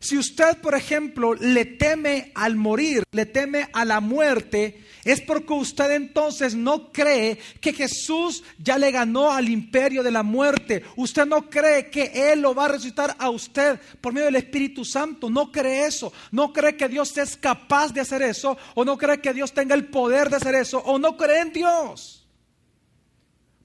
Si 0.00 0.16
usted, 0.16 0.58
por 0.58 0.74
ejemplo, 0.74 1.34
le 1.34 1.64
teme 1.64 2.30
al 2.34 2.54
morir, 2.54 3.02
le 3.10 3.26
teme 3.26 3.68
a 3.72 3.84
la 3.84 4.00
muerte, 4.00 4.84
es 5.04 5.20
porque 5.20 5.52
usted 5.54 5.90
entonces 5.90 6.54
no 6.54 6.92
cree 6.92 7.38
que 7.60 7.72
Jesús 7.72 8.44
ya 8.58 8.78
le 8.78 8.92
ganó 8.92 9.32
al 9.32 9.48
imperio 9.48 10.04
de 10.04 10.12
la 10.12 10.22
muerte. 10.22 10.84
Usted 10.96 11.26
no 11.26 11.50
cree 11.50 11.90
que 11.90 12.32
Él 12.32 12.42
lo 12.42 12.54
va 12.54 12.66
a 12.66 12.68
resucitar 12.68 13.16
a 13.18 13.28
usted 13.30 13.80
por 14.00 14.12
medio 14.12 14.26
del 14.26 14.36
Espíritu 14.36 14.84
Santo. 14.84 15.28
No 15.30 15.50
cree 15.50 15.86
eso. 15.86 16.12
No 16.30 16.52
cree 16.52 16.76
que 16.76 16.88
Dios 16.88 17.16
es 17.18 17.36
capaz 17.36 17.92
de 17.92 18.00
hacer 18.00 18.22
eso. 18.22 18.56
O 18.74 18.84
no 18.84 18.96
cree 18.96 19.20
que 19.20 19.34
Dios 19.34 19.52
tenga 19.52 19.74
el 19.74 19.86
poder 19.86 20.30
de 20.30 20.36
hacer 20.36 20.54
eso. 20.54 20.78
O 20.78 20.98
no 20.98 21.16
cree 21.16 21.40
en 21.40 21.52
Dios. 21.52 22.26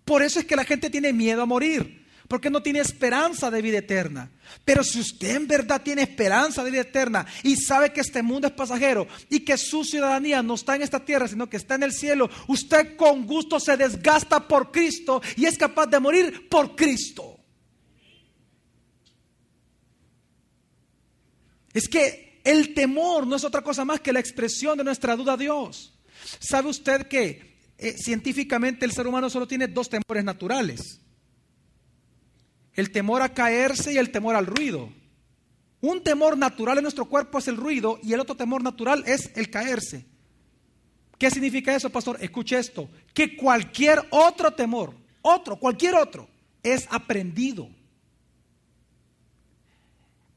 Por 0.04 0.24
eso 0.24 0.40
es 0.40 0.46
que 0.46 0.56
la 0.56 0.66
gente 0.66 0.90
tiene 0.90 1.14
miedo 1.14 1.44
a 1.44 1.46
morir 1.46 2.03
porque 2.28 2.50
no 2.50 2.62
tiene 2.62 2.80
esperanza 2.80 3.52
de 3.52 3.62
vida 3.62 3.80
eterna. 3.80 4.32
Pero 4.66 4.84
si 4.84 5.00
usted 5.00 5.36
en 5.36 5.48
verdad 5.48 5.82
tiene 5.82 6.04
esperanza 6.04 6.64
de 6.64 6.72
vida 6.72 6.82
eterna 6.82 7.26
y 7.44 7.56
sabe 7.56 7.92
que 7.92 8.02
este 8.02 8.24
mundo 8.24 8.48
es 8.48 8.54
pasajero 8.54 9.08
y 9.30 9.42
que 9.42 9.58
su 9.58 9.84
ciudadanía 9.84 10.42
no 10.42 10.56
está 10.56 10.76
en 10.76 10.84
esta 10.84 11.04
tierra, 11.04 11.28
sino 11.28 11.50
que 11.50 11.58
está 11.58 11.76
en 11.76 11.84
el 11.84 11.94
cielo, 11.94 12.30
usted 12.48 12.96
con 12.96 13.26
gusto 13.26 13.60
se 13.60 13.78
desgasta 13.78 14.48
por 14.48 14.72
Cristo 14.72 15.22
y 15.36 15.46
es 15.46 15.58
capaz 15.58 15.88
de 15.88 16.00
morir 16.00 16.48
por 16.50 16.76
Cristo. 16.76 17.40
Es 21.74 21.88
que 21.88 22.42
el 22.44 22.74
temor 22.74 23.26
no 23.26 23.36
es 23.36 23.44
otra 23.44 23.62
cosa 23.62 23.84
más 23.84 24.00
que 24.00 24.14
la 24.14 24.20
expresión 24.20 24.78
de 24.78 24.84
nuestra 24.84 25.16
duda 25.16 25.34
a 25.34 25.38
Dios. 25.38 25.94
¿Sabe 26.40 26.70
usted 26.70 27.08
que 27.08 27.58
eh, 27.78 27.96
científicamente 27.98 28.86
el 28.86 28.92
ser 28.92 29.08
humano 29.08 29.30
solo 29.30 29.48
tiene 29.48 29.68
dos 29.68 29.90
temores 29.90 30.24
naturales? 30.24 31.03
El 32.76 32.92
temor 32.92 33.22
a 33.22 33.34
caerse 33.34 33.94
y 33.94 33.98
el 33.98 34.12
temor 34.12 34.36
al 34.36 34.46
ruido. 34.46 34.90
Un 35.82 36.02
temor 36.02 36.38
natural 36.38 36.78
en 36.78 36.84
nuestro 36.84 37.06
cuerpo 37.06 37.40
es 37.40 37.48
el 37.48 37.58
ruido 37.58 38.00
y 38.02 38.14
el 38.14 38.20
otro 38.20 38.36
temor 38.36 38.64
natural 38.64 39.04
es 39.06 39.32
el 39.36 39.50
caerse. 39.50 40.06
¿Qué 41.18 41.30
significa 41.30 41.76
eso, 41.76 41.90
pastor? 41.90 42.18
Escuche 42.22 42.58
esto, 42.58 42.90
que 43.14 43.36
cualquier 43.36 44.06
otro 44.10 44.52
temor, 44.52 44.94
otro, 45.22 45.58
cualquier 45.58 45.96
otro, 45.96 46.28
es 46.64 46.88
aprendido. 46.90 47.70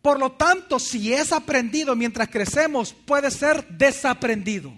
Por 0.03 0.21
lo 0.21 0.33
tanto, 0.33 0.79
si 0.79 1.13
es 1.13 1.33
aprendido 1.33 1.97
mientras 1.97 2.29
crecemos, 2.29 2.93
puede 2.93 3.31
ser 3.31 3.67
desaprendido. 3.69 4.73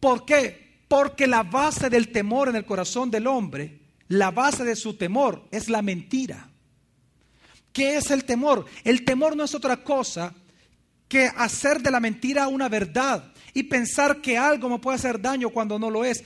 ¿Por 0.00 0.26
qué? 0.26 0.82
Porque 0.88 1.26
la 1.26 1.42
base 1.42 1.88
del 1.88 2.12
temor 2.12 2.48
en 2.48 2.56
el 2.56 2.66
corazón 2.66 3.10
del 3.10 3.26
hombre, 3.26 3.80
la 4.08 4.30
base 4.30 4.64
de 4.64 4.76
su 4.76 4.94
temor 4.94 5.46
es 5.50 5.68
la 5.68 5.82
mentira. 5.82 6.48
¿Qué 7.72 7.96
es 7.96 8.10
el 8.10 8.24
temor? 8.24 8.66
El 8.84 9.04
temor 9.04 9.36
no 9.36 9.44
es 9.44 9.54
otra 9.54 9.78
cosa 9.82 10.32
que 11.08 11.26
hacer 11.36 11.80
de 11.80 11.90
la 11.90 12.00
mentira 12.00 12.48
una 12.48 12.68
verdad 12.68 13.32
y 13.52 13.64
pensar 13.64 14.20
que 14.20 14.38
algo 14.38 14.68
me 14.68 14.78
puede 14.78 14.96
hacer 14.96 15.20
daño 15.20 15.50
cuando 15.50 15.78
no 15.78 15.90
lo 15.90 16.04
es. 16.04 16.24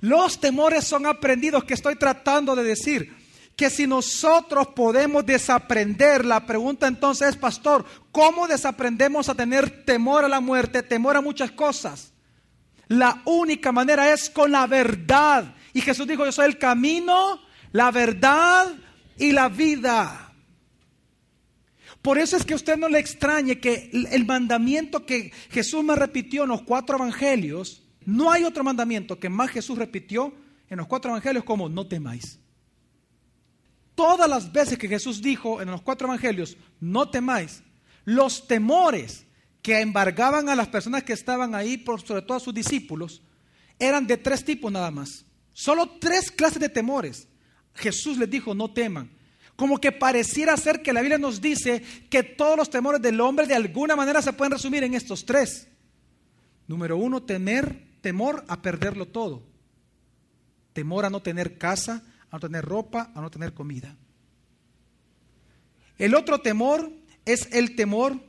Los 0.00 0.40
temores 0.40 0.84
son 0.84 1.06
aprendidos 1.06 1.64
que 1.64 1.74
estoy 1.74 1.96
tratando 1.96 2.54
de 2.54 2.64
decir. 2.64 3.26
Que 3.56 3.70
si 3.70 3.86
nosotros 3.86 4.66
podemos 4.68 5.24
desaprender, 5.24 6.26
la 6.26 6.44
pregunta 6.44 6.86
entonces 6.86 7.30
es, 7.30 7.36
pastor, 7.36 7.86
¿cómo 8.12 8.46
desaprendemos 8.46 9.30
a 9.30 9.34
tener 9.34 9.84
temor 9.86 10.26
a 10.26 10.28
la 10.28 10.40
muerte, 10.40 10.82
temor 10.82 11.16
a 11.16 11.22
muchas 11.22 11.52
cosas? 11.52 12.12
La 12.88 13.22
única 13.24 13.72
manera 13.72 14.12
es 14.12 14.28
con 14.28 14.52
la 14.52 14.66
verdad. 14.66 15.54
Y 15.76 15.82
Jesús 15.82 16.06
dijo, 16.06 16.24
yo 16.24 16.32
soy 16.32 16.46
el 16.46 16.56
camino, 16.56 17.38
la 17.72 17.90
verdad 17.90 18.74
y 19.18 19.32
la 19.32 19.50
vida. 19.50 20.32
Por 22.00 22.16
eso 22.16 22.38
es 22.38 22.46
que 22.46 22.54
usted 22.54 22.78
no 22.78 22.88
le 22.88 22.98
extrañe 22.98 23.60
que 23.60 23.90
el 23.92 24.24
mandamiento 24.24 25.04
que 25.04 25.30
Jesús 25.50 25.84
me 25.84 25.94
repitió 25.94 26.44
en 26.44 26.48
los 26.48 26.62
cuatro 26.62 26.96
evangelios, 26.96 27.82
no 28.06 28.32
hay 28.32 28.44
otro 28.44 28.64
mandamiento 28.64 29.20
que 29.20 29.28
más 29.28 29.50
Jesús 29.50 29.76
repitió 29.76 30.32
en 30.70 30.78
los 30.78 30.86
cuatro 30.86 31.10
evangelios 31.10 31.44
como 31.44 31.68
no 31.68 31.86
temáis. 31.86 32.40
Todas 33.94 34.30
las 34.30 34.50
veces 34.50 34.78
que 34.78 34.88
Jesús 34.88 35.20
dijo 35.20 35.60
en 35.60 35.70
los 35.70 35.82
cuatro 35.82 36.08
evangelios, 36.08 36.56
no 36.80 37.10
temáis, 37.10 37.62
los 38.06 38.48
temores 38.48 39.26
que 39.60 39.82
embargaban 39.82 40.48
a 40.48 40.56
las 40.56 40.68
personas 40.68 41.02
que 41.02 41.12
estaban 41.12 41.54
ahí, 41.54 41.84
sobre 42.02 42.22
todo 42.22 42.38
a 42.38 42.40
sus 42.40 42.54
discípulos, 42.54 43.20
eran 43.78 44.06
de 44.06 44.16
tres 44.16 44.42
tipos 44.42 44.72
nada 44.72 44.90
más. 44.90 45.25
Solo 45.56 45.88
tres 45.98 46.30
clases 46.30 46.60
de 46.60 46.68
temores. 46.68 47.28
Jesús 47.72 48.18
les 48.18 48.28
dijo, 48.28 48.54
no 48.54 48.74
teman. 48.74 49.10
Como 49.56 49.78
que 49.78 49.90
pareciera 49.90 50.54
ser 50.58 50.82
que 50.82 50.92
la 50.92 51.00
Biblia 51.00 51.16
nos 51.16 51.40
dice 51.40 51.82
que 52.10 52.22
todos 52.22 52.58
los 52.58 52.68
temores 52.68 53.00
del 53.00 53.18
hombre 53.22 53.46
de 53.46 53.54
alguna 53.54 53.96
manera 53.96 54.20
se 54.20 54.34
pueden 54.34 54.52
resumir 54.52 54.84
en 54.84 54.92
estos 54.92 55.24
tres. 55.24 55.66
Número 56.66 56.98
uno, 56.98 57.22
temer, 57.22 57.86
temor 58.02 58.44
a 58.48 58.60
perderlo 58.60 59.06
todo. 59.06 59.44
Temor 60.74 61.06
a 61.06 61.10
no 61.10 61.22
tener 61.22 61.56
casa, 61.56 62.04
a 62.30 62.36
no 62.36 62.40
tener 62.40 62.62
ropa, 62.62 63.10
a 63.14 63.22
no 63.22 63.30
tener 63.30 63.54
comida. 63.54 63.96
El 65.96 66.14
otro 66.14 66.42
temor 66.42 66.92
es 67.24 67.48
el 67.50 67.76
temor 67.76 68.20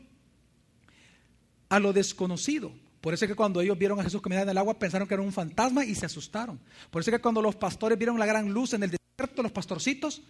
a 1.68 1.80
lo 1.80 1.92
desconocido. 1.92 2.72
Por 3.02 3.14
eso 3.14 3.26
es 3.26 3.30
que 3.30 3.36
cuando 3.36 3.62
ellos 3.62 3.78
vieron 3.78 4.00
a 4.00 4.04
Jesús 4.04 4.22
caminar 4.22 4.44
en 4.44 4.50
el 4.50 4.58
agua 4.58 4.78
pensaron 4.78 5.08
que 5.08 5.14
era 5.14 5.24
un 5.24 5.32
fantasma 5.32 5.86
y 5.86 5.96
se 5.96 6.06
asustaron. 6.06 6.60
Por 6.90 7.02
eso 7.02 7.12
es 7.12 7.18
que 7.18 7.22
cuando 7.22 7.42
los 7.42 7.56
pastores 7.56 7.98
vieron 7.98 8.18
la 8.18 8.26
gran 8.26 8.52
luz 8.52 8.74
en 8.74 8.84
el 8.84 8.92
desierto, 8.92 9.44
los 9.44 9.52
pastorcitos, 9.52 10.24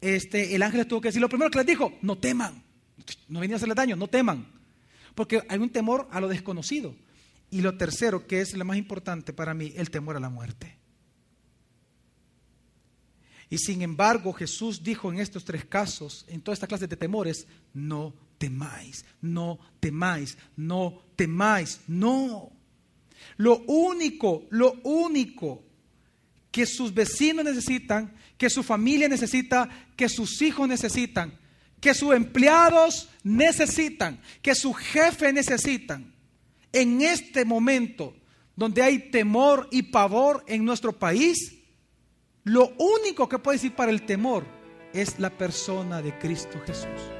este, 0.00 0.54
el 0.54 0.62
ángel 0.62 0.86
tuvo 0.86 1.00
que 1.00 1.08
decir, 1.08 1.20
lo 1.20 1.28
primero 1.28 1.50
que 1.50 1.58
les 1.58 1.66
dijo, 1.66 1.92
no 2.02 2.18
teman, 2.18 2.62
no 3.28 3.40
venía 3.40 3.56
a 3.56 3.58
hacerle 3.58 3.74
daño, 3.74 3.96
no 3.96 4.08
teman, 4.08 4.46
porque 5.14 5.42
hay 5.48 5.58
un 5.58 5.70
temor 5.70 6.08
a 6.10 6.20
lo 6.20 6.28
desconocido. 6.28 6.94
Y 7.52 7.62
lo 7.62 7.76
tercero, 7.76 8.26
que 8.26 8.40
es 8.40 8.54
lo 8.54 8.64
más 8.64 8.76
importante 8.76 9.32
para 9.32 9.54
mí, 9.54 9.72
el 9.76 9.90
temor 9.90 10.16
a 10.16 10.20
la 10.20 10.30
muerte. 10.30 10.76
Y 13.48 13.58
sin 13.58 13.82
embargo, 13.82 14.32
Jesús 14.32 14.82
dijo 14.82 15.12
en 15.12 15.18
estos 15.18 15.44
tres 15.44 15.64
casos, 15.64 16.24
en 16.28 16.40
todas 16.40 16.58
estas 16.58 16.68
clases 16.68 16.88
de 16.88 16.96
temores, 16.96 17.48
no 17.74 18.14
temáis, 18.40 19.04
no 19.20 19.58
temáis, 19.80 20.38
no 20.56 21.02
temáis, 21.14 21.80
no. 21.86 22.50
Lo 23.36 23.58
único, 23.66 24.46
lo 24.48 24.80
único 24.82 25.62
que 26.50 26.64
sus 26.64 26.94
vecinos 26.94 27.44
necesitan, 27.44 28.14
que 28.38 28.48
su 28.48 28.62
familia 28.62 29.08
necesita, 29.08 29.68
que 29.94 30.08
sus 30.08 30.40
hijos 30.40 30.66
necesitan, 30.66 31.38
que 31.80 31.92
sus 31.92 32.14
empleados 32.14 33.10
necesitan, 33.22 34.22
que 34.40 34.54
su 34.54 34.72
jefe 34.72 35.34
necesitan, 35.34 36.14
en 36.72 37.02
este 37.02 37.44
momento 37.44 38.16
donde 38.56 38.82
hay 38.82 39.10
temor 39.10 39.68
y 39.70 39.82
pavor 39.82 40.44
en 40.46 40.64
nuestro 40.64 40.98
país, 40.98 41.58
lo 42.44 42.72
único 42.78 43.28
que 43.28 43.38
puede 43.38 43.58
decir 43.58 43.74
para 43.74 43.90
el 43.90 44.06
temor 44.06 44.46
es 44.94 45.18
la 45.18 45.28
persona 45.28 46.00
de 46.00 46.18
Cristo 46.18 46.58
Jesús. 46.66 47.19